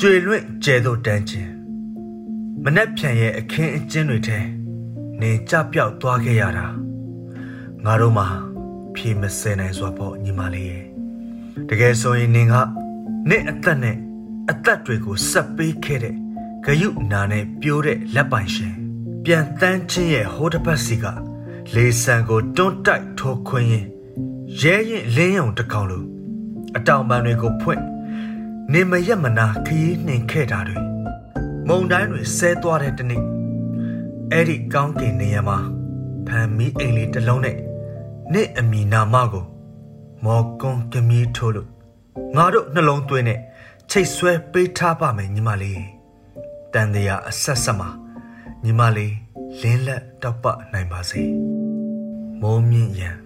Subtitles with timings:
[0.00, 1.52] ကျွေလွင့်ကျဲသို့တန်းခြင်း
[2.64, 4.38] မနှက်ဖြန်ရဲ့အခင်းအကျင်းတွေထဲ
[5.20, 6.66] နေကြပြောက်သွားခဲ့ရတာ
[7.84, 8.26] ငါတို့မှာ
[8.94, 10.84] ဖြေမစဲနိုင်စွာပေါ့ညီမလေးရဲ့
[11.68, 12.54] တကယ်ဆိုရင်နင်က
[13.28, 13.96] နေ့အသက်နဲ့
[14.50, 16.14] အသက်တွေကိုဆက်ပေးခဲ့တဲ့
[16.64, 18.74] ဂယုနာနဲ့ပြိုးတဲ့လက်ပိုင်ရှင်
[19.24, 21.04] ပြန်တန်းချင်းရဲ့ဟိုးတစ်ပတ်စီက
[21.74, 23.86] လေဆန်ကိုတွန်းတိုက်ထိုးခွင်းရင်
[24.60, 26.04] ရဲရင်လင်းယုံတစ်ကောင်လို
[26.76, 27.82] အတောင်ပံတွေကိုဖွင့်
[28.72, 30.78] နေမရက်မနာခရီးနှင်ခဲ့တာတွေ
[31.68, 33.22] မုံတိုင်းတွေဆဲသွားတဲ့တနေ့
[34.30, 35.58] အဲ့ဒီကောင်းကင်နေရာမှာ
[36.26, 37.56] ဖန်မီအိမ်လေးတစ်လုံးနဲ့
[38.32, 39.44] နေ့အမီနာမကို
[40.24, 41.68] မော်ကွန်ကမီထိုးလို့
[42.36, 43.38] ငါတို့နှလုံးသွင်းနဲ့
[43.90, 45.82] ချိတ်ဆွဲပေးထားပါမယ်ညီမလေး
[46.72, 47.88] တန်တရားအဆက်ဆက်မှာ
[48.64, 49.14] ညီမလေး
[49.60, 51.22] လင်းလက်တောက်ပနိုင်ပါစေ
[52.40, 53.21] မိုးမြင့်ရန်